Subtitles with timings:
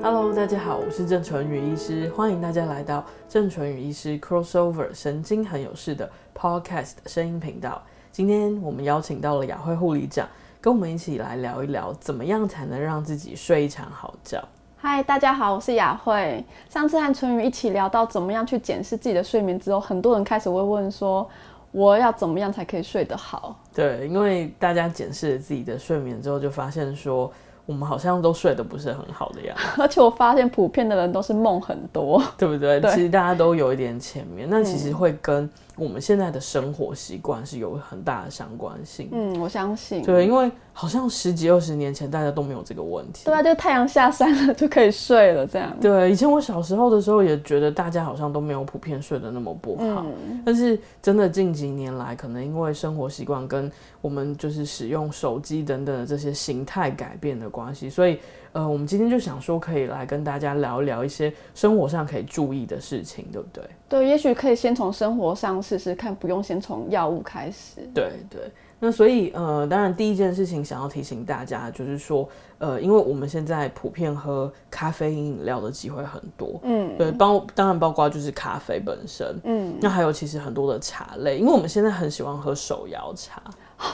[0.00, 7.82] Hello，大家好，我是郑纯宇医师，欢迎大家来到郑纯宇医师 Crossover 神经很有事的 Podcast 声音频道。
[8.12, 10.28] 今天我们邀请到了雅慧护理长，
[10.60, 14.40] 跟我们一起来聊一聊，怎么样才能让自己睡一场好觉。
[14.76, 16.44] 嗨，大家好，我是雅慧。
[16.68, 21.26] 上次和纯宇一起聊到怎么样去检视自己的睡眠之后，很多人开始会问说，
[21.74, 23.58] 我要怎么样才可以睡得好？
[23.74, 27.32] 对，因为大家检视自己的睡眠之后，就发现说，
[27.66, 32.80] 我们好像都睡得不是很好的样子， 而且我发现普遍的人都是梦很多， 对不对？
[32.80, 39.08] 对，其实大家都有一点浅眠，那其实会跟我们现在的生活习惯是有很大的相关性。
[39.12, 40.02] 嗯，我相信。
[40.02, 43.24] 对，因为好像十几二十年前大家都没有这个问题。
[43.24, 45.74] 对啊，就太阳下山了就可以睡了这样。
[45.80, 58.18] 对，以前我小时候的时候也觉得大家好像都没有普遍睡得那么不好，嗯，但是真的近几年来，可能因为生活习惯跟我们就是使用手机等等的这些形态改变的关系，所以
[58.54, 63.64] 呃，我们今天就想说可以来跟大家聊一聊一些生活上可以注意的事情，对不对？
[63.88, 67.80] 对，也许可以先从生活上试试看，不用先从药物开始。
[67.92, 68.42] 对对，
[68.78, 83.42] 那所以呃，当然第一件事情想要提醒大家就是说，呃，因为我们现在普遍喝咖啡因饮料的机会很多，嗯，对，包当然包括就是咖啡本身，嗯，那还有其实很多的茶类，因为我们现在很喜欢喝手摇茶。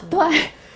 [0.09, 0.21] 对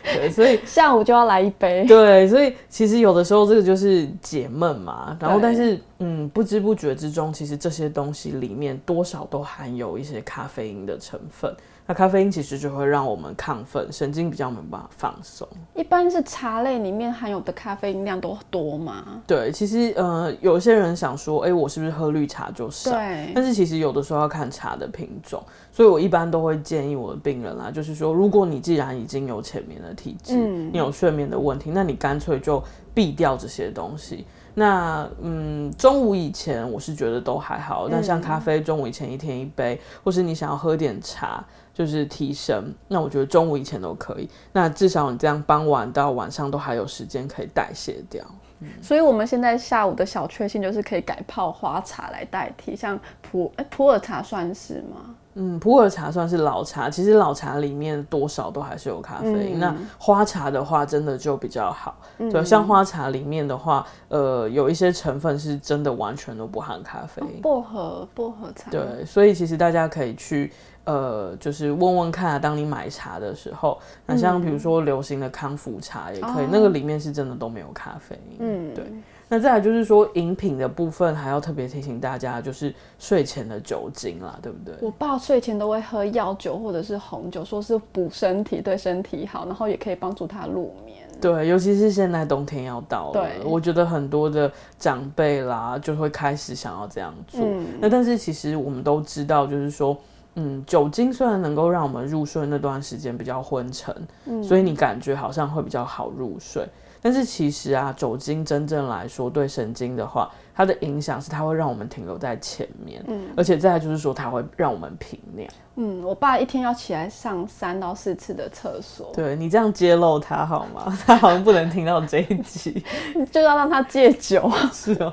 [0.03, 1.85] 对，所以下午就要来一杯。
[1.87, 5.17] 对，所以其实有的时候这个就是解闷嘛。
[5.21, 11.55] 然后，但是嗯，不知不觉之中，其实这些东西里面多少都含有一些咖啡因的成分。
[11.87, 15.47] 那咖啡因其实就会让我们亢奋，神经比较没办法放松。
[15.75, 19.23] 一般是茶类里面含有的咖啡因量都多吗？
[19.27, 22.91] 对，其实呃，有些人想说，哎，我是不是喝绿茶就少？
[22.91, 23.31] 对。
[23.35, 34.25] 但是其实有的时候要看茶的品种，所以我一般都会建议我的病人啦，就是说，如果你既然已经有浅眠的体质，嗯，你有睡眠的问题，那你干脆就避掉这些东西。
[34.55, 41.45] 那嗯，中午以前我是觉得都还好，那、嗯、像咖啡，中午以前一天一杯，或是你想要喝点茶。
[41.75, 44.31] 就是提神，那我觉得中午以前都可以。
[44.53, 48.25] 那至少你这样傍晚到晚上都还有时间可以代谢掉。
[48.61, 48.69] 嗯。
[48.81, 55.17] 所以我们现在下午的小确幸就是可以改泡花茶来代替，像普哎普洱茶算是吗？
[55.37, 59.57] 嗯，普洱茶算是老茶，其实老茶里面多少都还是有咖啡因。
[59.57, 59.59] 嗯。
[59.59, 61.99] 那花茶的话，真的就比较好。
[62.17, 67.21] 对，嗯，像花茶里面的话，呃，有一些成分是真的完全都不含咖啡。
[67.43, 68.71] 薄荷薄荷茶。
[68.71, 70.53] 对，所以其实大家可以去。
[70.85, 78.37] 呃，就是问问看啊，当你买茶的时候，那像比如说流行的康复茶也可以，嗯，那个里面是真的都没有咖啡因。
[78.41, 78.85] 嗯，对。
[79.27, 84.75] 那再来就是说饮品的部分，还要特别提醒大家，就是睡前的酒精啦，对不对？
[84.83, 90.99] 我爸睡前都会喝药酒或者是红酒，说是补身体，对身体好，然后也可以帮助他入眠。
[91.23, 97.41] 对，尤其是现在冬天要到了，对，我觉得很多的长辈啦就会开始想要这样做。
[97.43, 99.97] 嗯，那但是其实我们都知道，就是说。
[100.37, 103.95] 嗯，酒精虽然能够让我们入睡那段时间比较昏沉，
[104.27, 106.67] 嗯，所以你感觉好像会比较好入睡。
[107.01, 115.47] 但是其实啊，酒精真正来说对神经的话，它的影响是它会让我们停留在前面，嗯，而且再来就是说它会让我们频尿。
[115.77, 119.13] 嗯，我爸一天要起来上三到四次的厕所。
[119.15, 120.97] 对，你这样揭露他好吗？
[121.05, 122.83] 他好像不能听到这一集，
[123.31, 124.51] 就要让他戒酒。
[124.73, 125.13] 是哦。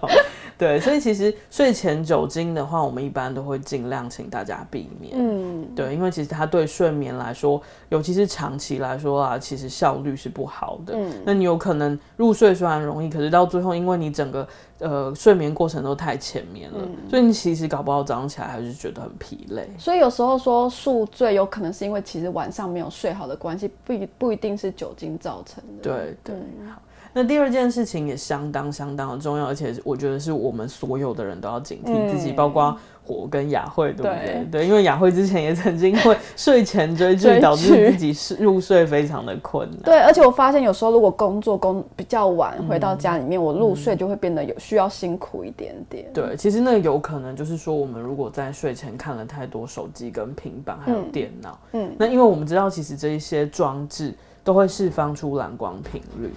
[0.62, 5.16] 对，所以其实睡前酒精的话，我们一般都会尽量请大家避免。
[5.18, 10.94] 嗯，对，因为其实它对睡眠来说，尤其是长期来说啊，其实效率是不好的。
[10.96, 19.68] 嗯，那你有可能入睡虽然容易，可是到最后，因为你整个呃睡眠过程都太浅眠了，嗯，所以你其实搞不好早上起来还是觉得很疲累。
[19.80, 25.82] 所以有时候说宿醉有可能是因为其实晚上没有睡好的关系，不一不一定是酒精造成的。
[25.82, 26.36] 对对，
[26.72, 26.80] 好。
[27.14, 34.26] 那第二件事情也相当相当的重要，而且我觉得是我们所有的人都要警惕自己，嗯、包括我跟雅慧，对不对？
[34.26, 39.80] 对，对，因为雅慧之前也曾经会睡前追剧，导致自己入睡非常的困难。
[39.82, 46.10] 对，而且我发现有时候如果工作工比较晚回到家里面，嗯、我入睡就会变得有需要辛苦一点点。
[46.14, 54.14] 对，其实那个有可能就是说，我们如果在睡前看了太多手机、跟平板还有电脑，嗯，嗯，那因为我们知道，其实这一些装置
[54.46, 56.32] 都会释放出蓝光频率。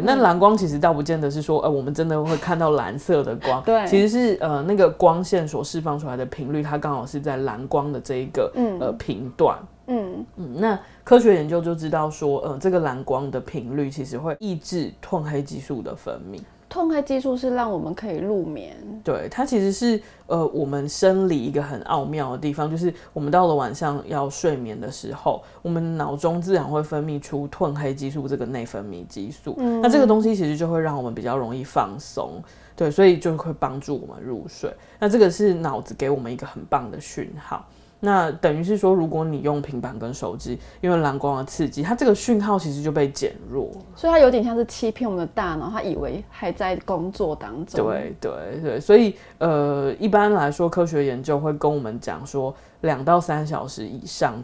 [0.00, 3.62] 对，那蓝光其实倒不见得是说，呃，我们真的会看到蓝色的光。
[3.64, 9.58] 对，其实是呃那个光线所释放出来的频率，它刚好是在蓝光的这一个、嗯、呃频段。
[9.88, 16.40] 嗯嗯，那科学研究就知道说，呃，这个蓝光的频率其实会抑制褪黑激素的分泌。
[16.76, 18.76] 褪黑激素是让我们可以入眠。
[19.02, 29.54] 对，它其实是呃我们生理一个很奥妙的地方，就是我们到了晚上要睡眠的时候，我们脑中自然会分泌出褪黑激素这个内分泌激素。
[29.56, 32.42] 嗯，那这个东西其实就会让我们比较容易放松。
[32.76, 34.70] 对，所以就会帮助我们入睡。
[34.98, 37.66] 那这个是脑子给我们一个很棒的讯号。
[38.00, 43.70] 那等于是说，如果你用平板跟手机，因为蓝光的刺激，它这个讯号其实就被减弱。
[43.94, 47.84] 所以它有点像是欺骗我们的大脑，它以为还在工作当中。
[47.84, 54.34] 对对对，所以呃，一般来说，科学研究会跟我们讲说，两到三小时以上。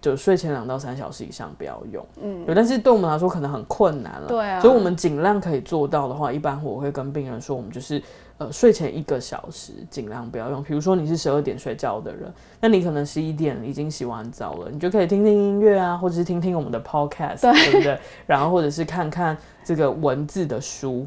[0.00, 8.02] 就睡前两到三小时以上不要用，嗯，对，但是对我们来说可能很困难了，对啊，所以我们尽量可以做到的话，一般我会跟病人说，我们就是
[8.40, 10.62] 呃睡前一个小时尽量不要用。
[10.62, 17.98] 比如说你是十二点睡觉的人，那你可能十一点已经洗完澡了，你就可以听听音乐啊，或者是听听我们的 podcast，对，对不对？
[18.26, 21.06] 然后或者是看看这个文字的书，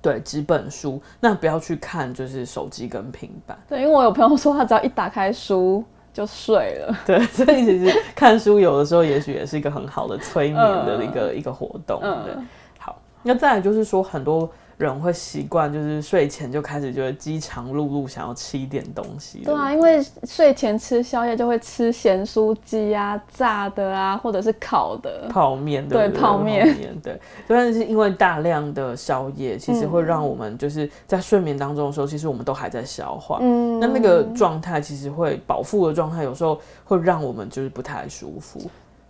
[0.00, 3.58] 对，纸本书，那不要去看就是手机跟平板。
[3.68, 5.84] 对，因为我有朋友说他只要一打开书。
[6.14, 11.98] 就睡了， 对，所以其实看书有的时候也许也是一个很好的催眠的一个、呃、一个活动。
[12.02, 12.34] 对，
[12.78, 14.46] 好，那再来就是说很多。
[14.76, 19.38] 人会习惯就是睡前就开始觉得饥肠辘辘，想要吃一点东西。
[19.44, 25.86] 对啊，因为睡前吃宵夜就会吃咸酥鸡啊、炸的啊，或者是烤的泡面。
[25.88, 26.76] 对，泡面。
[27.02, 33.38] 对，但是因为大量的宵夜，其实会让我们就是在睡眠当中的时候，其实我们都还在消化。
[33.40, 38.60] 嗯，那那个状态其实会饱腹的状态，有时候会让我们就是不太舒服。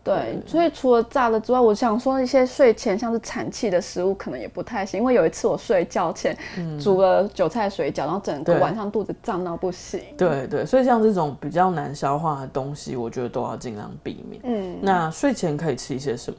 [0.04, 6.36] 对，所以除了炸的之外，我想说一些睡前像是产气的食物可能也不太行，因为有一次我睡觉前
[6.80, 10.00] 煮了韭菜水饺，然后整个晚上肚子胀到不行。
[10.16, 14.40] 对对，所以像这种比较难消化的东西，我觉得都要尽量避免。
[14.44, 16.38] 嗯，那睡前可以吃一些什么？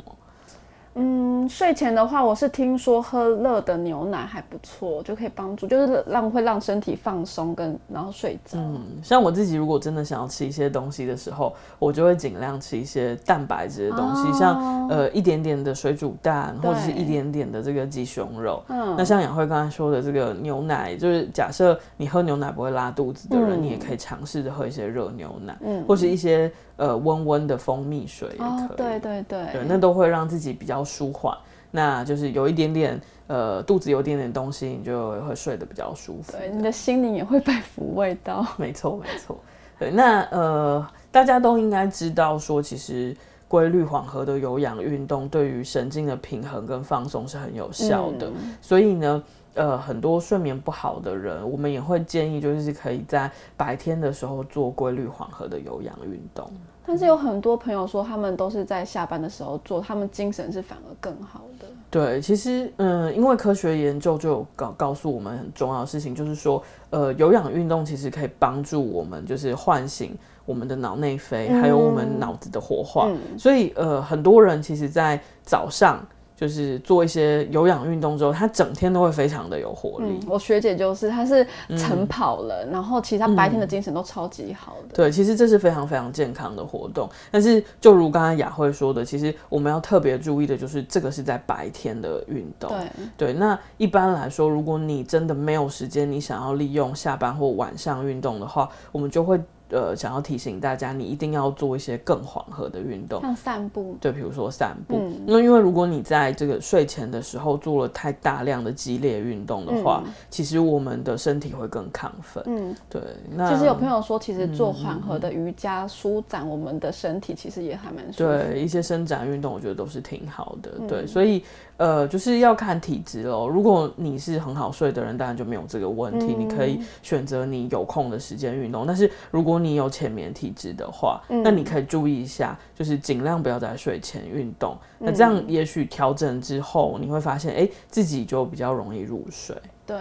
[0.96, 8.58] 嗯，睡前的话，我是听说喝热的牛奶还不错，就可以帮助，就是让会让身体放松跟然后睡着。
[8.60, 18.64] 嗯，像我自己如果真的想要吃一些东西的时候，我就会尽量吃一些蛋白质的东西，哦、像呃一点点的水煮蛋，或者是一点点的这个鸡胸肉。
[18.70, 26.52] 嗯，那像雅慧刚才说的这个牛奶，就是假设你喝牛奶不会拉肚子的人，嗯、你也可以尝试着喝一些热牛奶，嗯，或是一些。
[26.76, 31.38] 呃，温温的蜂蜜水也可以，哦、对对对，对，那都会让自己比较舒缓。
[31.72, 36.34] 那就是有一点点呃，肚子有一点点东西，你就会睡得比较舒服。
[36.34, 38.46] 对，你的心灵也会被抚慰到。
[38.58, 39.38] 没错，没错。
[39.80, 43.16] 对，那呃，大家都应该知道说，其实
[43.48, 48.28] 规律缓和的有氧运动对于神经的平衡跟放松是很有效的。
[48.28, 49.24] 嗯、所以呢。
[49.56, 56.50] 呃，很多睡眠不好的人，我们也会建议，就是可以在白天的时候做规律缓和的有氧运动。
[56.86, 61.68] 但是有很多朋友说，他们都是在下班的时候做，他们精神是反而更好的。
[61.90, 73.08] 对，其实，嗯，因为科学研究就有告告诉我们很重要的事情，就是说，呃，有氧运动其实可以帮助我们，就是唤醒我们的脑内啡，还有我们脑子的活化。
[73.08, 76.06] 嗯，所以，呃，很多人其实在早上。
[76.44, 80.08] 就是做一些有氧运动之后，他整天都会非常的有活力。
[80.10, 81.48] 嗯、我学姐就是，她是
[81.78, 84.94] 晨跑了，嗯、然后其实她白天的精神都超级好的。
[84.94, 87.10] 对，其实这是非常非常健康的活动。
[87.32, 92.70] 但是，就如刚才雅慧说的，其实我们要特别注意的就是，这个是在白天的运动。
[93.18, 99.40] 对对，那一般来说，如果你真的没有时间，你想要利用下班或晚上运动的话，我们就会。
[99.74, 103.98] 呃，想要提醒大家，你一定要做一些更缓和的运动，像散步。
[104.00, 105.02] 对，比如说散步。
[105.26, 112.44] 那、嗯、因为如果你在这个睡前的时候做了太大量的激烈运动的话，嗯、其实我们的身体会更亢奋。
[112.46, 113.02] 嗯，对。
[113.36, 118.30] 那其实有朋友说，其实做缓和的瑜伽舒展我们的身体，其实也还蛮舒服。
[118.30, 120.72] 对，一些伸展运动，我觉得都是挺好的。
[120.80, 121.44] 嗯、对，所以。
[121.78, 123.48] 呃，就是要看体质喽。
[123.48, 128.86] 如果你是很好睡的人，当然就没有这个问题，嗯、你可以选择你有空的时间运动。
[128.86, 134.78] 但是如果你有浅眠体质的话，嗯、那你可以注意一下，就是尽量不要在睡前运动。
[135.00, 139.56] 嗯、那这样也许调整之后，你会发现，哎，自己就比较容易入睡。
[139.86, 139.98] 对，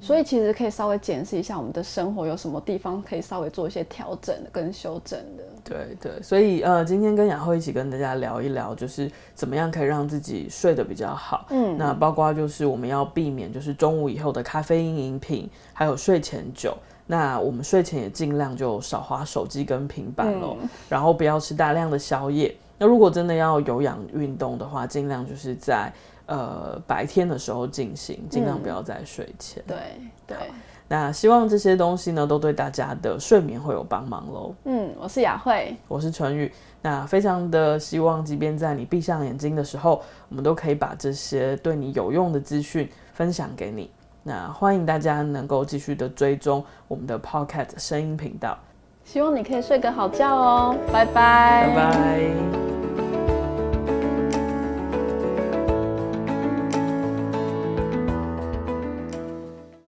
[0.00, 5.44] 所以其实可以稍微检视一下我们的生活有什么地方可以稍微做一些调整跟修正的。
[5.62, 11.46] 对对，所以呃，今天跟雅慧一起跟大家聊一聊，就是怎么样可以让自己睡得比较好。
[11.50, 16.74] 嗯，那包括就是我们要避免就是中午以后的咖啡因饮品，还有睡前酒。
[17.06, 22.56] 那我们睡前也尽量就少花手机跟平板喽，嗯、然后不要吃大量的宵夜。
[22.78, 25.92] 那如果真的要有氧运动的话，尽量就是在。
[26.28, 29.62] 呃，白天的时候进行，尽量不要在睡前。
[29.66, 30.36] 对、嗯、对。
[30.36, 30.50] 对，
[30.86, 34.54] 那希望这些东西呢，都对大家的睡眠会有帮忙喽。
[34.64, 36.52] 嗯，我是雅慧，我是淳宇。
[36.80, 43.90] 那非常的希望，即便在你闭上眼睛的时候，我们都可以把这些对你有用的资讯分享给你。
[44.22, 48.56] 那欢迎大家能够继续的追踪我们的 Podcast 声音频道，
[49.04, 52.77] 希望你可以睡个好觉哦，拜拜，拜拜。